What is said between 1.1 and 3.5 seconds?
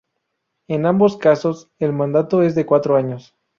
casos, el mandato es de cuatro años.